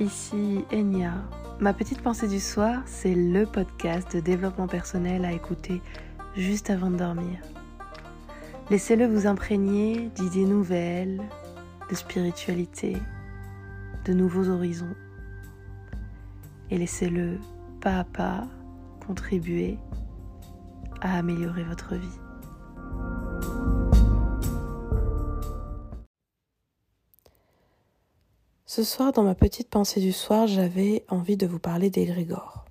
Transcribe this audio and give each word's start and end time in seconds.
ici 0.00 0.64
Enya. 0.72 1.12
Ma 1.60 1.74
petite 1.74 2.00
pensée 2.02 2.26
du 2.26 2.40
soir, 2.40 2.82
c'est 2.86 3.14
le 3.14 3.44
podcast 3.44 4.16
de 4.16 4.20
développement 4.20 4.66
personnel 4.66 5.24
à 5.24 5.32
écouter 5.32 5.82
juste 6.36 6.70
avant 6.70 6.90
de 6.90 6.96
dormir. 6.96 7.38
Laissez-le 8.70 9.06
vous 9.06 9.26
imprégner 9.26 10.10
d'idées 10.14 10.46
nouvelles, 10.46 11.20
de 11.90 11.94
spiritualité, 11.94 12.96
de 14.06 14.12
nouveaux 14.12 14.48
horizons. 14.48 14.94
Et 16.70 16.78
laissez-le 16.78 17.38
pas 17.80 17.98
à 17.98 18.04
pas 18.04 18.46
contribuer 19.06 19.76
à 21.02 21.18
améliorer 21.18 21.64
votre 21.64 21.94
vie. 21.94 22.29
Ce 28.72 28.84
soir, 28.84 29.10
dans 29.10 29.24
ma 29.24 29.34
petite 29.34 29.68
pensée 29.68 29.98
du 29.98 30.12
soir, 30.12 30.46
j'avais 30.46 31.04
envie 31.08 31.36
de 31.36 31.44
vous 31.44 31.58
parler 31.58 31.90
d'égrégore. 31.90 32.64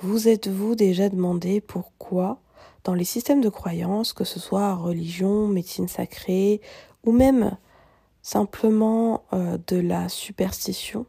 Vous 0.00 0.26
êtes-vous 0.26 0.74
déjà 0.74 1.10
demandé 1.10 1.60
pourquoi, 1.60 2.40
dans 2.82 2.94
les 2.94 3.04
systèmes 3.04 3.42
de 3.42 3.50
croyance, 3.50 4.14
que 4.14 4.24
ce 4.24 4.40
soit 4.40 4.74
religion, 4.74 5.48
médecine 5.48 5.86
sacrée, 5.86 6.62
ou 7.04 7.12
même 7.12 7.58
simplement 8.22 9.24
euh, 9.34 9.58
de 9.66 9.76
la 9.76 10.08
superstition, 10.08 11.04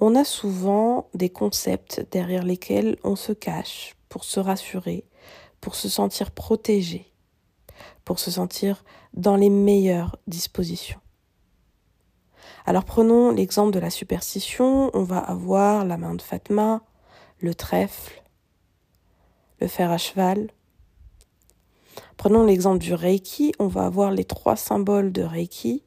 on 0.00 0.14
a 0.14 0.24
souvent 0.24 1.08
des 1.14 1.30
concepts 1.30 2.06
derrière 2.10 2.42
lesquels 2.42 2.98
on 3.04 3.16
se 3.16 3.32
cache 3.32 3.96
pour 4.10 4.24
se 4.24 4.38
rassurer, 4.38 5.06
pour 5.62 5.76
se 5.76 5.88
sentir 5.88 6.30
protégé, 6.30 7.10
pour 8.04 8.18
se 8.18 8.30
sentir 8.30 8.84
dans 9.14 9.36
les 9.36 9.48
meilleures 9.48 10.18
dispositions. 10.26 11.00
Alors 12.66 12.84
prenons 12.84 13.30
l'exemple 13.30 13.72
de 13.72 13.78
la 13.78 13.90
superstition, 13.90 14.90
on 14.94 15.02
va 15.02 15.18
avoir 15.18 15.84
la 15.84 15.96
main 15.96 16.14
de 16.14 16.22
Fatma, 16.22 16.82
le 17.40 17.54
trèfle, 17.54 18.22
le 19.60 19.68
fer 19.68 19.90
à 19.90 19.98
cheval. 19.98 20.50
Prenons 22.16 22.44
l'exemple 22.44 22.78
du 22.78 22.94
Reiki, 22.94 23.52
on 23.58 23.68
va 23.68 23.86
avoir 23.86 24.10
les 24.10 24.24
trois 24.24 24.56
symboles 24.56 25.12
de 25.12 25.22
Reiki, 25.22 25.82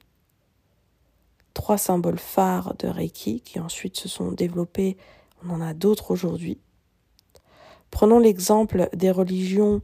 trois 1.54 1.78
symboles 1.78 2.20
phares 2.20 2.76
de 2.76 2.88
Reiki 2.88 3.42
qui 3.42 3.60
ensuite 3.60 3.98
se 3.98 4.08
sont 4.08 4.32
développés, 4.32 4.98
on 5.46 5.50
en 5.52 5.62
a 5.62 5.74
d'autres 5.74 6.12
aujourd'hui. 6.12 6.60
Prenons 7.92 8.20
l'exemple 8.20 8.90
des 8.94 9.12
religions 9.12 9.82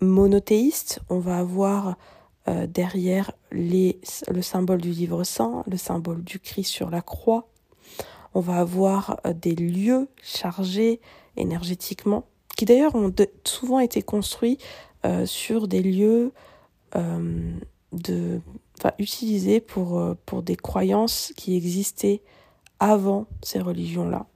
monothéistes, 0.00 1.00
on 1.10 1.18
va 1.18 1.38
avoir 1.38 1.96
euh, 2.48 2.66
derrière 2.66 3.32
les, 3.52 4.00
le 4.28 4.40
symbole 4.40 4.80
du 4.80 4.90
livre 4.90 5.24
saint, 5.24 5.62
le 5.70 5.76
symbole 5.76 6.24
du 6.24 6.38
Christ 6.38 6.70
sur 6.70 6.88
la 6.88 7.02
croix. 7.02 7.48
On 8.32 8.40
va 8.40 8.60
avoir 8.60 9.20
euh, 9.26 9.34
des 9.34 9.54
lieux 9.54 10.08
chargés 10.22 11.00
énergétiquement, 11.36 12.24
qui 12.56 12.64
d'ailleurs 12.64 12.94
ont 12.94 13.14
souvent 13.44 13.78
été 13.78 14.00
construits 14.02 14.56
euh, 15.04 15.26
sur 15.26 15.68
des 15.68 15.82
lieux 15.82 16.32
utilisés 18.98 19.60
pour, 19.60 20.02
pour 20.26 20.42
des 20.42 20.56
croyances 20.56 21.32
qui 21.36 21.56
existaient 21.56 22.22
avant 22.78 23.26
ces 23.42 23.60
religions-là. 23.60 24.26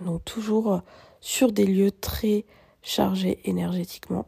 Donc 0.00 0.24
toujours 0.24 0.80
sur 1.20 1.52
des 1.52 1.66
lieux 1.66 1.90
très 1.90 2.46
chargés 2.82 3.40
énergétiquement 3.44 4.26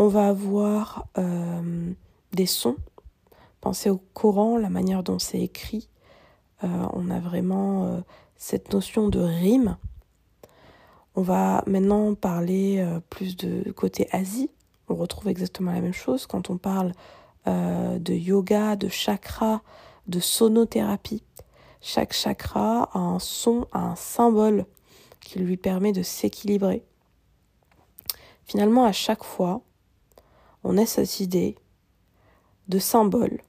on 0.00 0.08
va 0.08 0.28
avoir 0.28 1.06
euh, 1.18 1.92
des 2.32 2.46
sons. 2.46 2.76
Pensez 3.60 3.90
au 3.90 4.00
Coran, 4.14 4.56
la 4.56 4.70
manière 4.70 5.02
dont 5.02 5.18
c'est 5.18 5.40
écrit. 5.40 5.90
Euh, 6.64 6.86
on 6.94 7.10
a 7.10 7.20
vraiment 7.20 7.84
euh, 7.84 8.00
cette 8.34 8.72
notion 8.72 9.10
de 9.10 9.20
rime. 9.20 9.76
On 11.16 11.20
va 11.20 11.62
maintenant 11.66 12.14
parler 12.14 12.82
plus 13.10 13.36
de 13.36 13.70
côté 13.72 14.08
Asie. 14.10 14.48
On 14.88 14.94
retrouve 14.94 15.28
exactement 15.28 15.70
la 15.70 15.82
même 15.82 15.92
chose 15.92 16.26
quand 16.26 16.48
on 16.48 16.56
parle 16.56 16.92
de 17.46 18.14
yoga, 18.14 18.76
de 18.76 18.88
chakra, 18.88 19.60
de 20.06 20.20
sonothérapie. 20.20 21.22
Chaque 21.82 22.14
chakra 22.14 22.84
a 22.94 22.98
un 22.98 23.18
son, 23.18 23.66
a 23.72 23.80
un 23.80 23.96
symbole 23.96 24.64
qui 25.20 25.40
lui 25.40 25.56
permet 25.58 25.92
de 25.92 26.02
s'équilibrer. 26.02 26.84
Finalement, 28.46 28.84
à 28.84 28.92
chaque 28.92 29.24
fois, 29.24 29.62
on 30.64 30.78
a 30.78 30.86
cette 30.86 31.20
idée 31.20 31.56
de 32.68 32.78
symbole, 32.78 33.40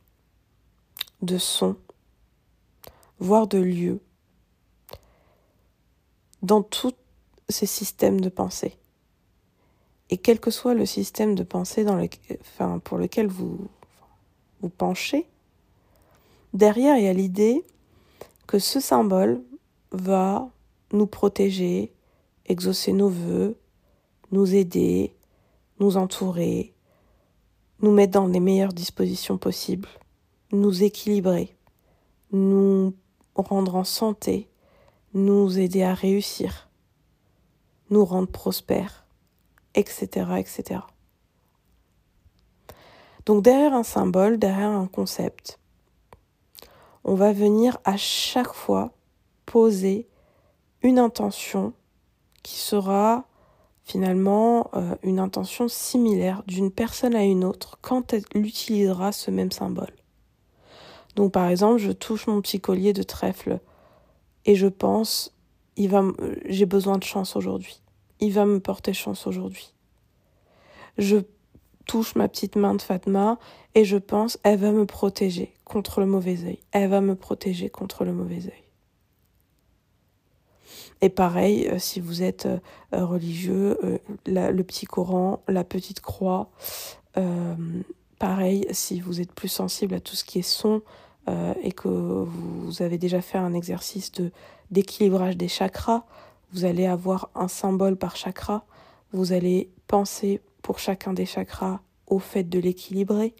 de 1.22 1.38
son, 1.38 1.76
voire 3.20 3.48
de 3.48 3.60
lieu, 3.60 4.00
dans 6.42 6.64
tous 6.64 6.96
ces 7.50 7.66
systèmes 7.66 8.22
de 8.22 8.30
pensée. 8.30 8.78
Et 10.10 10.18
quel 10.18 10.40
que 10.40 10.52
soit 10.52 10.74
le 10.74 10.86
système 10.86 11.36
de 11.36 11.44
pensée 11.44 11.86
pour 12.84 12.98
lequel 12.98 13.28
vous 13.28 13.68
vous 14.62 14.70
penchez, 14.70 15.28
derrière 16.54 16.98
il 16.98 17.04
y 17.04 17.08
a 17.08 17.14
l'idée 17.14 17.64
que 18.48 18.60
ce 18.60 18.80
symbole 18.80 19.42
va 19.92 20.50
nous 20.92 21.08
protéger, 21.08 21.94
exaucer 22.46 22.94
nos 22.94 23.10
voeux, 23.10 23.58
nous 24.32 24.54
aider, 24.54 25.14
nous 25.80 25.98
entourer, 25.98 26.71
nous 27.81 27.92
mettre 27.92 28.14
dans 28.14 28.28
les 28.28 28.40
meilleures 28.40 28.74
dispositions 28.74 29.38
possibles, 29.38 29.90
nous 30.52 30.84
équilibrer, 30.84 31.56
nous 32.31 32.94
rendre 33.36 33.75
en 33.75 33.84
santé, 33.84 34.50
nous 35.14 35.59
aider 35.59 35.84
à 35.84 35.94
réussir, 35.94 36.70
nous 37.90 38.06
rendre 38.06 38.30
prospères, 38.30 39.06
etc., 39.75 40.08
etc. 40.38 40.81
Donc 43.25 43.44
derrière 43.44 43.74
un 43.74 43.84
symbole, 43.84 44.38
derrière 44.38 44.70
un 44.70 44.88
concept, 44.88 45.59
on 47.03 47.16
va 47.16 47.34
venir 47.34 47.78
à 47.84 47.97
chaque 47.97 48.53
fois 48.53 48.91
poser 49.46 50.08
une 50.84 51.00
intention 51.00 51.74
qui 52.44 52.58
sera 52.58 53.25
finalement 53.91 54.69
euh, 54.74 54.96
une 55.03 55.19
intention 55.19 55.68
similaire 55.68 56.44
d'une 56.47 56.72
personne 56.72 57.16
à 57.16 57.24
une 57.24 57.44
autre 57.44 57.78
quand 57.81 58.13
elle 58.13 58.24
utilisera 58.35 59.12
ce 59.12 59.31
même 59.31 59.52
symbole. 59.52 59.94
Donc 61.16 61.34
par 61.34 61.50
exemple, 61.50 61.79
je 61.79 61.91
touche 61.91 62.28
mon 62.28 62.41
petit 62.41 62.62
collier 62.62 62.94
de 62.94 63.03
trèfle 63.03 63.59
et 64.46 64.56
je 64.56 64.68
pense 64.68 65.35
il 65.75 65.90
va 65.90 66.03
j'ai 66.46 66.66
besoin 66.66 66.97
de 66.97 67.03
chance 67.03 67.35
aujourd'hui. 67.35 67.81
Il 68.22 68.31
va 68.31 68.46
me 68.46 68.59
porter 68.59 68.94
chance 68.94 69.28
aujourd'hui. 69.28 69.74
Je 70.97 71.18
touche 71.85 72.16
ma 72.16 72.29
petite 72.29 72.56
main 72.56 72.75
de 72.75 72.81
Fatma 72.81 73.40
et 73.75 73.84
je 73.84 73.97
pense 73.97 74.40
elle 74.44 74.59
va 74.59 74.72
me 74.72 74.85
protéger 74.85 75.53
contre 75.66 76.00
le 76.00 76.06
mauvais 76.06 76.46
œil. 76.46 76.59
Elle 76.72 76.90
va 76.90 77.02
me 77.02 77.16
protéger 77.16 77.69
contre 77.69 78.06
le 78.06 78.13
mauvais 78.13 78.46
œil. 78.46 78.71
Et 81.02 81.10
pareil, 81.10 81.68
euh, 81.68 81.80
si 81.80 82.00
vous 82.00 82.22
êtes 82.22 82.46
euh, 82.46 83.06
religieux, 83.06 83.78
euh, 83.84 83.98
le 84.28 84.62
petit 84.62 84.86
Coran, 84.86 85.42
la 85.48 85.64
petite 85.64 86.00
croix. 86.00 86.50
pareil, 88.20 88.68
si 88.72 89.02
vous 89.02 89.20
êtes 89.20 89.34
plus 89.34 89.50
sensible 89.50 89.96
à 89.96 90.00
tout 90.00 90.16
ce 90.16 90.24
qui 90.24 90.40
est 90.40 90.44
son 90.44 90.82
et 91.64 91.72
que 91.72 91.88
vous 91.88 92.82
avez 92.82 92.98
déjà 92.98 93.22
fait 93.22 93.38
un 93.38 93.54
exercice 93.54 94.12
de 94.12 94.32
d'équilibrage 94.70 95.36
des 95.36 95.48
chakras, 95.48 96.06
vous 96.54 96.66
allez 96.66 96.86
avoir 96.86 97.30
un 97.36 97.48
symbole 97.48 97.98
par 97.98 98.16
chakra. 98.16 98.66
Vous 99.12 99.34
allez 99.34 99.70
penser 99.88 100.40
pour 100.62 100.80
chacun 100.80 101.14
des 101.14 101.26
chakras 101.26 101.82
au 102.08 102.20
fait 102.20 102.44
de 102.44 102.60
l'équilibrer. 102.60 103.34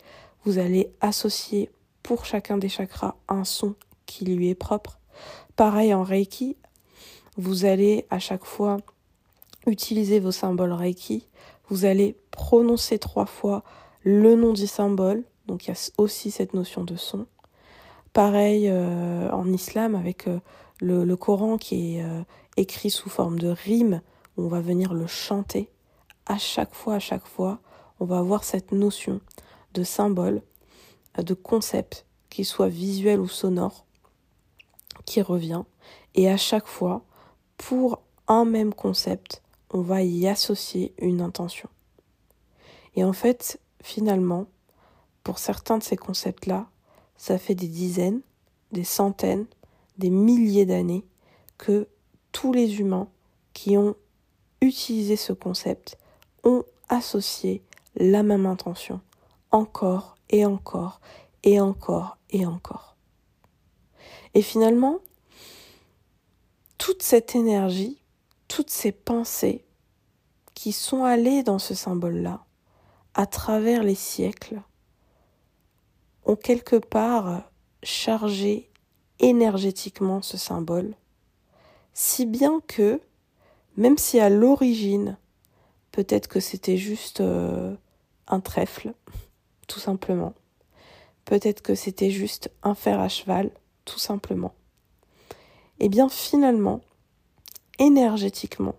Vous 0.44 0.58
allez 0.58 0.92
associer 1.00 1.70
pour 2.04 2.26
chacun 2.26 2.58
des 2.58 2.70
chakras 2.70 3.16
un 3.30 3.46
son 3.46 3.76
qui 4.06 4.26
lui 4.26 4.50
est 4.50 4.56
propre. 4.56 5.00
Pareil 5.56 5.94
en 5.94 6.04
Reiki, 6.04 6.58
vous 7.38 7.66
allez 7.66 8.06
à 8.10 8.20
chaque 8.20 8.46
fois 8.46 8.78
utiliser 9.68 10.20
vos 10.20 10.32
symboles 10.32 10.74
Reiki. 10.74 11.28
Vous 11.70 11.86
allez 11.86 12.18
prononcer 12.32 13.00
trois 13.00 13.26
fois 13.26 13.64
le 14.04 14.36
nom 14.36 14.54
du 14.54 14.68
symbole. 14.68 15.24
Donc 15.48 15.66
il 15.66 15.70
y 15.70 15.74
a 15.74 15.92
aussi 15.98 16.32
cette 16.32 16.54
notion 16.54 16.84
de 16.84 16.96
son. 16.96 17.26
Pareil 18.14 18.68
euh, 18.68 19.30
en 19.32 19.52
islam 19.52 19.96
avec 19.96 20.28
euh, 20.28 20.40
le, 20.82 21.16
Coran 21.16 21.58
qui 21.58 21.96
est 21.96 22.04
euh, 22.04 22.24
écrit 22.58 22.90
sous 22.90 23.10
forme 23.10 23.40
de 23.40 23.48
rime. 23.48 24.02
On 24.38 24.48
va 24.48 24.60
venir 24.60 24.94
le 24.94 25.08
chanter. 25.08 25.70
À 26.26 26.38
chaque 26.38 26.74
fois, 26.74 26.96
à 26.96 27.00
chaque 27.00 27.26
fois, 27.26 27.60
on 28.00 28.06
va 28.06 28.20
avoir 28.20 28.44
cette 28.44 28.72
notion 28.72 29.22
de 29.74 29.84
symbole, 29.84 30.42
de 31.18 31.34
concept, 31.34 32.06
qu'il 32.30 32.46
soit 32.46 32.68
visuel 32.68 33.20
ou 33.20 33.28
sonore, 33.28 33.86
qui 35.06 35.22
revient. 35.22 35.64
Et 36.16 36.30
à 36.30 36.38
chaque 36.38 36.68
fois, 36.68 37.04
pour 37.62 38.02
un 38.28 38.44
même 38.44 38.74
concept, 38.74 39.44
on 39.70 39.82
va 39.82 40.02
y 40.02 40.28
associer 40.28 40.96
une 40.98 41.22
intention. 41.22 41.70
Et 42.96 43.04
en 43.04 43.14
fait, 43.14 43.60
finalement, 43.84 44.48
pour 45.24 45.38
certains 45.38 45.78
de 45.78 45.84
ces 45.84 45.96
concepts-là, 45.96 46.68
ça 47.18 47.38
fait 47.38 47.54
des 47.54 47.68
dizaines, 47.68 48.22
des 48.72 48.84
centaines, 48.84 49.46
des 50.00 50.10
milliers 50.10 50.66
d'années 50.66 51.06
que 51.60 51.88
tous 52.32 52.52
les 52.52 52.80
humains 52.80 53.08
qui 53.54 53.78
ont 53.78 53.96
utilisé 54.60 55.16
ce 55.16 55.32
concept 55.32 56.00
ont 56.44 56.64
associé 56.90 57.62
la 57.96 58.24
même 58.24 58.48
intention, 58.48 59.02
encore 59.52 60.16
et 60.32 60.48
encore 60.48 61.00
et 61.44 61.62
encore 61.62 62.18
et 62.32 62.48
encore. 62.48 62.96
Et 64.34 64.42
finalement, 64.42 64.98
toute 66.82 67.04
cette 67.04 67.36
énergie, 67.36 68.02
toutes 68.48 68.72
ces 68.72 68.92
pensées 68.92 69.64
qui 70.56 70.72
sont 70.72 71.04
allées 71.04 71.44
dans 71.44 71.60
ce 71.60 71.76
symbole-là, 71.76 72.44
à 73.14 73.28
travers 73.28 73.84
les 73.84 73.94
siècles, 73.94 74.64
ont 76.26 76.36
quelque 76.36 76.78
part 76.78 77.44
chargé 77.84 78.72
énergétiquement 79.20 80.24
ce 80.24 80.38
symbole, 80.38 80.96
si 81.94 82.26
bien 82.26 82.62
que, 82.66 83.00
même 83.78 84.00
si 84.00 84.20
à 84.20 84.32
l'origine, 84.32 85.20
peut-être 85.92 86.28
que 86.28 86.40
c'était 86.40 86.78
juste 86.78 87.22
euh, 87.22 87.76
un 88.26 88.40
trèfle, 88.40 88.96
tout 89.68 89.80
simplement, 89.80 90.34
peut-être 91.26 91.62
que 91.62 91.76
c'était 91.76 92.10
juste 92.10 92.50
un 92.64 92.74
fer 92.74 93.00
à 93.00 93.08
cheval, 93.08 93.52
tout 93.86 94.00
simplement, 94.00 94.56
eh 95.84 95.90
bien 95.90 96.10
finalement, 96.10 96.82
énergétiquement, 97.80 98.76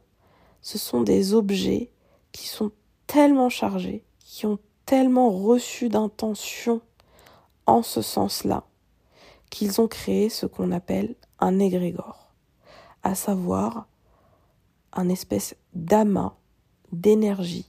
ce 0.61 0.79
sont 0.79 1.01
des 1.01 1.35
objets 1.35 1.91
qui 2.31 2.47
sont 2.47 2.71
tellement 3.09 3.49
chargés, 3.49 4.05
qui 4.21 4.47
ont 4.47 4.61
tellement 4.87 5.29
reçu 5.31 5.89
d'intention 5.89 6.81
en 7.67 7.83
ce 7.83 8.03
sens-là, 8.03 8.63
qu'ils 9.51 9.81
ont 9.81 9.89
créé 9.89 10.29
ce 10.29 10.47
qu'on 10.47 10.71
appelle 10.71 11.17
un 11.41 11.59
égrégore, 11.59 12.33
à 13.03 13.17
savoir 13.17 13.89
un 14.93 15.09
espèce 15.09 15.57
d'amas 15.75 16.37
d'énergie 16.93 17.69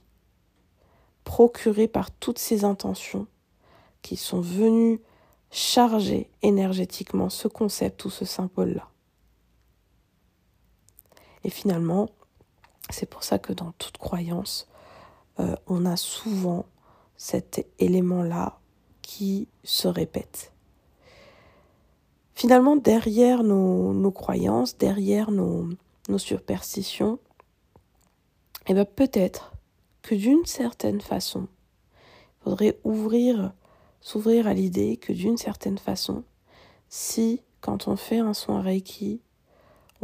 procuré 1.24 1.88
par 1.88 2.12
toutes 2.12 2.38
ces 2.38 2.64
intentions 2.64 3.26
qui 4.00 4.16
sont 4.16 4.40
venues 4.40 5.00
charger 5.50 6.30
énergétiquement 6.42 7.30
ce 7.30 7.48
concept 7.48 8.04
ou 8.04 8.10
ce 8.10 8.24
symbole-là. 8.24 8.93
Et 11.44 11.50
finalement, 11.50 12.08
c'est 12.90 13.08
pour 13.08 13.22
ça 13.22 13.38
que 13.38 13.52
dans 13.52 13.72
toute 13.72 13.98
croyance, 13.98 14.68
euh, 15.40 15.54
on 15.66 15.86
a 15.86 15.96
souvent 15.96 16.66
cet 17.16 17.66
élément-là 17.78 18.58
qui 19.02 19.48
se 19.62 19.88
répète. 19.88 20.52
Finalement, 22.34 22.76
derrière 22.76 23.44
nos, 23.44 24.10
croyances, 24.10 24.76
derrière 24.76 25.30
nos, 25.30 25.68
superstitions, 26.18 27.18
eh 28.66 28.74
bien 28.74 28.84
peut-être 28.84 29.52
que 30.02 30.14
d'une 30.14 30.44
certaine 30.44 31.00
façon, 31.00 31.48
il 32.40 32.44
faudrait 32.44 32.78
ouvrir, 32.84 33.52
s'ouvrir 34.00 34.46
à 34.46 34.54
l'idée 34.54 34.96
que 34.96 35.12
d'une 35.12 35.36
certaine 35.36 35.78
façon, 35.78 36.24
si 36.88 37.40
quand 37.60 37.88
on 37.88 37.96
fait 37.96 38.18
un 38.18 38.34
soin 38.34 38.60
Reiki, 38.60 39.20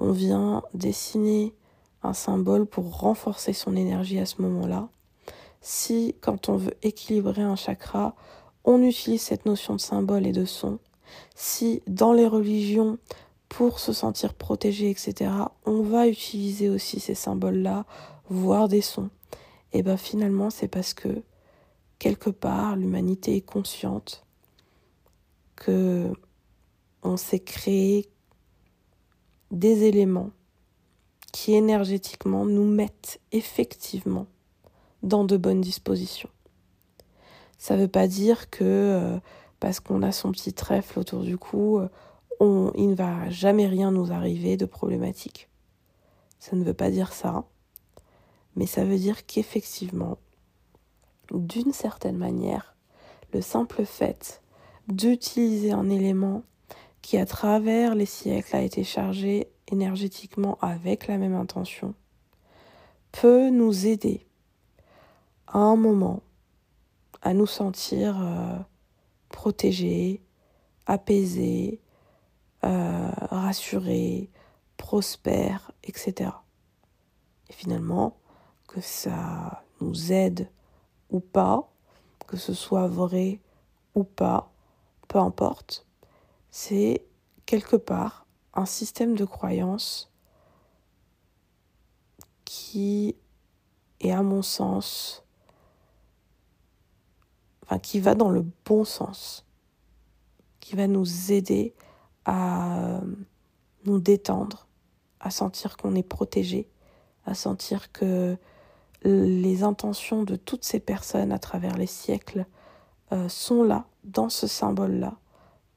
on 0.01 0.13
vient 0.13 0.63
dessiner 0.75 1.55
un 2.03 2.15
symbole 2.15 2.67
pour 2.67 2.99
renforcer 2.99 3.53
son 3.53 3.77
énergie 3.77 4.19
à 4.19 4.27
ce 4.27 4.41
moment-là, 4.43 4.89
si 5.61 6.17
quand 6.21 6.49
on 6.49 6.57
veut 6.57 6.75
équilibrer 6.83 7.43
un 7.43 7.57
chakra, 7.57 8.17
on 8.65 8.83
utilise 8.83 9.21
cette 9.21 9.45
notion 9.45 9.75
de 9.75 9.81
symbole 9.81 10.27
et 10.27 10.33
de 10.33 10.47
son, 10.47 10.79
si 11.35 11.83
dans 11.87 12.13
les 12.13 12.27
religions, 12.27 12.99
pour 13.49 13.81
se 13.81 13.93
sentir 13.93 14.35
protégé, 14.35 14.91
etc., 14.91 15.33
on 15.67 15.83
va 15.83 16.07
utiliser 16.07 16.71
aussi 16.71 17.01
ces 17.01 17.17
symboles-là, 17.17 17.85
voire 18.29 18.69
des 18.69 18.81
sons, 18.81 19.11
et 19.73 19.83
bien 19.83 19.97
finalement 19.97 20.51
c'est 20.51 20.69
parce 20.69 20.95
que 20.95 21.23
quelque 21.99 22.31
part 22.31 22.77
l'humanité 22.77 23.37
est 23.37 23.41
consciente 23.41 24.25
que 25.57 26.11
on 27.03 27.17
s'est 27.17 27.41
créé 27.41 28.09
des 29.51 29.85
éléments 29.85 30.31
qui 31.33 31.55
énergétiquement 31.55 32.45
nous 32.45 32.67
mettent 32.67 33.21
effectivement 33.33 34.27
dans 35.03 35.25
de 35.25 35.37
bonnes 35.37 35.61
dispositions. 35.61 36.31
Ça 37.59 37.77
ne 37.77 37.83
veut 37.83 37.89
pas 37.89 38.09
dire 38.09 38.51
que 38.51 38.65
euh, 38.65 39.19
parce 39.61 39.81
qu'on 39.81 40.03
a 40.03 40.13
son 40.13 40.33
petit 40.33 40.53
trèfle 40.53 40.99
autour 40.99 41.23
du 41.23 41.37
cou, 41.37 41.79
euh, 41.79 41.89
on, 42.41 42.73
il 42.75 42.91
ne 42.91 42.95
va 42.95 43.29
jamais 43.29 43.67
rien 43.67 43.91
nous 43.91 44.13
arriver 44.13 44.57
de 44.57 44.65
problématique. 44.65 45.49
Ça 46.39 46.57
ne 46.57 46.65
veut 46.65 46.75
pas 46.75 46.91
dire 46.91 47.13
ça, 47.13 47.45
mais 48.57 48.67
ça 48.67 48.85
veut 48.85 48.99
dire 48.99 49.27
qu'effectivement, 49.27 50.17
d'une 51.31 51.73
certaine 51.73 52.17
manière, 52.17 52.75
le 53.33 53.43
simple 53.43 53.85
fait 53.85 54.43
d'utiliser 54.89 55.73
un 55.73 55.89
élément 55.91 56.43
qui 57.03 57.17
à 57.17 57.27
travers 57.27 57.95
les 57.95 58.07
siècles 58.07 58.57
a 58.57 58.63
été 58.63 58.85
chargé 58.85 59.49
énergétiquement 59.69 60.59
avec 60.61 61.07
la 61.07 61.19
même 61.19 61.35
intention, 61.35 61.95
peut 63.13 63.51
nous 63.51 63.87
aider 63.87 64.27
à 65.47 65.59
un 65.59 65.77
moment 65.77 66.23
à 67.23 67.35
nous 67.35 67.47
sentir 67.47 68.19
euh, 68.21 68.57
protégés, 69.29 70.23
apaisés, 70.87 71.81
euh, 72.65 73.11
rassurés, 73.31 74.31
prospères, 74.77 75.71
etc. 75.85 76.31
Et 77.49 77.53
finalement, 77.53 78.17
que 78.69 78.81
ça 78.81 79.65
nous 79.81 80.13
aide 80.13 80.49
ou 81.11 81.21
pas, 81.21 81.71
que 82.27 82.37
ce 82.37 82.55
soit 82.55 82.87
vrai 82.87 83.41
ou 83.95 84.05
pas, 84.05 84.53
peu 85.09 85.19
importe, 85.19 85.87
c'est 86.51 87.05
quelque 87.47 87.77
part 87.77 88.27
un 88.55 88.67
système 88.67 89.15
de 89.15 89.25
croyance 89.25 90.13
qui 92.45 93.17
est 94.01 94.11
à 94.11 94.23
mon 94.23 94.43
sens, 94.43 95.25
qui 97.83 98.01
va 98.01 98.15
dans 98.15 98.31
le 98.31 98.45
bon 98.65 98.85
sens, 98.85 99.47
qui 100.59 100.75
va 100.75 100.89
nous 100.89 101.33
aider 101.33 101.75
à 102.25 103.01
nous 103.85 104.01
détendre, 104.01 104.67
à 105.21 105.31
sentir 105.31 105.77
qu'on 105.77 105.95
est 105.95 106.03
protégé, 106.03 106.69
à 107.25 107.35
sentir 107.35 107.93
que 107.93 108.37
les 109.05 109.63
intentions 109.63 110.25
de 110.25 110.37
toutes 110.37 110.65
ces 110.65 110.81
personnes 110.81 111.33
à 111.33 111.39
travers 111.39 111.77
les 111.77 111.87
siècles 111.87 112.47
euh, 113.13 113.29
sont 113.29 113.63
là, 113.63 113.87
dans 114.05 114.29
ce 114.29 114.47
symbole-là, 114.47 115.17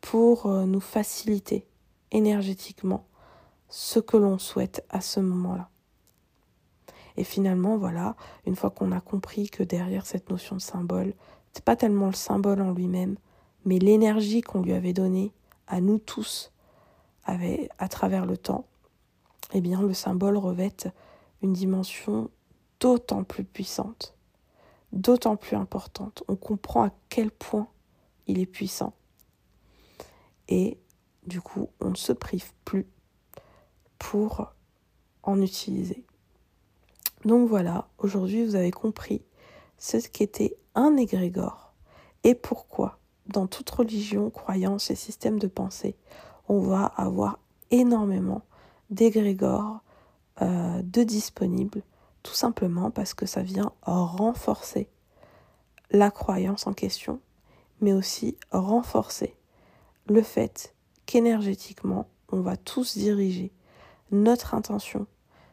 pour 0.04 0.48
euh, 0.48 0.66
nous 0.66 0.82
faciliter 0.82 1.66
énergétiquement 2.12 3.08
ce 3.70 4.00
que 4.00 4.18
l'on 4.18 4.38
souhaite 4.38 4.86
à 4.90 5.00
ce 5.00 5.22
moment-là. 5.22 5.70
Et 7.16 7.24
finalement, 7.24 7.78
voilà, 7.78 8.18
une 8.46 8.58
fois 8.58 8.70
qu'on 8.70 8.92
a 8.92 9.00
compris 9.00 9.50
que 9.50 9.64
derrière 9.64 10.06
cette 10.06 10.30
notion 10.30 10.58
de 10.58 10.62
symbole, 10.62 11.14
c'est 11.54 11.64
pas 11.64 11.78
tellement 11.78 12.08
le 12.08 12.14
symbole 12.14 12.62
en 12.62 12.72
lui-même, 12.72 13.16
mais 13.64 13.80
l'énergie 13.80 14.42
qu'on 14.42 14.62
lui 14.62 14.74
avait 14.74 14.92
donnée 14.92 15.32
à 15.68 15.80
nous 15.80 16.00
tous 16.00 16.52
avait, 17.24 17.70
à 17.80 17.88
travers 17.88 18.26
le 18.26 18.36
temps, 18.36 18.66
eh 19.54 19.62
bien 19.62 19.82
le 19.82 19.94
symbole 19.94 20.36
revêt 20.36 20.76
une 21.42 21.54
dimension 21.54 22.30
d'autant 22.82 23.24
plus 23.24 23.46
puissante, 23.46 24.16
d'autant 24.92 25.38
plus 25.38 25.56
importante. 25.56 26.24
On 26.28 26.36
comprend 26.36 26.84
à 26.84 26.92
quel 27.08 27.32
point 27.32 27.68
il 28.28 28.40
est 28.40 28.46
puissant 28.46 28.94
et 30.48 30.80
du 31.26 31.42
coup 31.42 31.70
on 31.80 31.92
ne 31.92 31.96
se 31.96 32.14
prive 32.14 32.54
plus 32.66 32.88
pour 34.00 34.54
en 35.24 35.42
utiliser. 35.42 36.06
Donc 37.26 37.48
voilà, 37.48 37.88
aujourd'hui 37.98 38.46
vous 38.46 38.56
avez 38.56 38.72
compris 38.72 39.24
ce 39.78 39.98
qu'était 39.98 40.58
un 40.76 40.98
égrégore 40.98 41.74
et 42.24 42.36
pourquoi 42.36 43.00
dans 43.28 43.48
toute 43.48 43.70
religion, 43.70 44.30
croyance 44.30 44.92
et 44.92 44.96
système 44.96 45.40
de 45.40 45.48
pensée, 45.48 45.96
on 46.50 46.60
va 46.60 46.86
avoir 46.86 47.40
énormément 47.72 48.42
d'égrégores 48.90 49.82
euh, 50.42 50.82
de 50.84 51.04
disponibles, 51.04 51.84
tout 52.22 52.34
simplement 52.34 52.92
parce 52.92 53.14
que 53.14 53.26
ça 53.26 53.42
vient 53.42 53.72
renforcer 53.82 54.90
la 55.92 56.12
croyance 56.12 56.68
en 56.68 56.74
question, 56.74 57.20
mais 57.82 57.94
aussi 57.94 58.38
renforcer 58.52 59.36
le 60.08 60.22
fait 60.22 60.74
qu'énergétiquement, 61.06 62.08
on 62.32 62.42
va 62.42 62.58
tous 62.58 62.98
diriger 62.98 63.52
notre 64.12 64.54
intention 64.54 65.08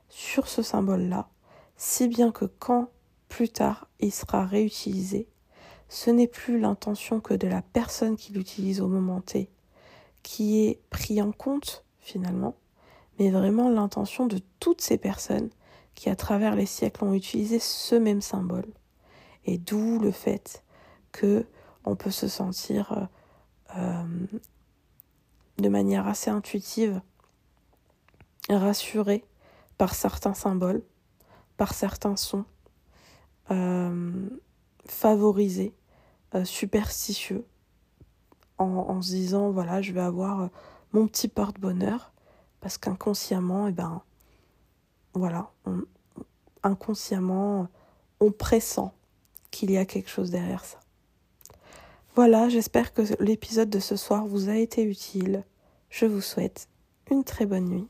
sur 0.08 0.48
ce 0.48 0.62
symbole-là, 0.62 1.28
si 1.76 2.08
bien 2.08 2.32
que 2.32 2.44
quand 2.44 2.90
plus 3.28 3.48
tard 3.48 3.88
il 4.00 4.12
sera 4.12 4.44
réutilisé, 4.44 5.28
ce 5.88 6.10
n'est 6.10 6.26
plus 6.26 6.58
l'intention 6.58 7.20
que 7.20 7.34
de 7.34 7.48
la 7.48 7.62
personne 7.62 8.16
qui 8.16 8.32
l'utilise 8.32 8.80
au 8.80 8.88
moment 8.88 9.20
T 9.20 9.50
qui 10.22 10.66
est 10.66 10.80
pris 10.90 11.20
en 11.22 11.32
compte 11.32 11.84
finalement, 12.00 12.54
mais 13.18 13.30
vraiment 13.30 13.68
l'intention 13.68 14.26
de 14.26 14.40
toutes 14.58 14.80
ces 14.80 14.98
personnes 14.98 15.50
qui, 15.94 16.08
à 16.08 16.16
travers 16.16 16.54
les 16.54 16.66
siècles, 16.66 17.04
ont 17.04 17.14
utilisé 17.14 17.58
ce 17.58 17.94
même 17.94 18.20
symbole. 18.20 18.66
Et 19.44 19.58
d'où 19.58 19.98
le 19.98 20.10
fait 20.10 20.64
que 21.12 21.46
on 21.84 21.96
peut 21.96 22.10
se 22.10 22.28
sentir 22.28 22.92
euh, 22.92 23.04
de 23.76 25.68
manière 25.68 26.06
assez 26.08 26.30
intuitive 26.30 27.00
rassuré 28.48 29.24
par 29.78 29.94
certains 29.94 30.34
symboles, 30.34 30.82
par 31.56 31.74
certains 31.74 32.16
sons, 32.16 32.44
euh, 33.50 34.28
favorisé, 34.86 35.74
euh, 36.34 36.44
superstitieux, 36.44 37.46
en, 38.58 39.00
se 39.00 39.08
disant 39.12 39.50
voilà, 39.50 39.80
je 39.80 39.92
vais 39.92 40.00
avoir 40.00 40.50
mon 40.92 41.06
petit 41.06 41.28
porte-bonheur, 41.28 42.12
parce 42.60 42.76
qu'inconsciemment, 42.76 43.68
eh 43.68 43.72
ben, 43.72 44.02
voilà, 45.14 45.50
inconsciemment, 46.62 47.68
on 48.20 48.30
pressent 48.32 48.92
qu'il 49.50 49.70
y 49.70 49.78
a 49.78 49.86
quelque 49.86 50.10
chose 50.10 50.30
derrière 50.30 50.64
ça. 50.64 50.78
Voilà, 52.16 52.48
j'espère 52.48 52.92
que 52.92 53.02
l'épisode 53.22 53.70
de 53.70 53.78
ce 53.78 53.94
soir 53.94 54.26
vous 54.26 54.48
a 54.48 54.56
été 54.56 54.82
utile. 54.82 55.44
Je 55.90 56.06
vous 56.06 56.20
souhaite 56.20 56.68
une 57.10 57.22
très 57.22 57.46
bonne 57.46 57.68
nuit 57.68 57.88